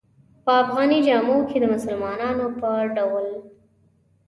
په 0.43 0.51
افغاني 0.63 0.99
جامو 1.07 1.37
کې 1.49 1.57
د 1.61 1.65
مسلمانانو 1.73 2.45
په 2.59 2.69
ډول. 2.95 3.27